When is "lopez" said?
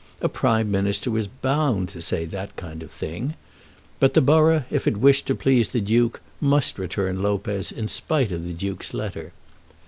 7.21-7.71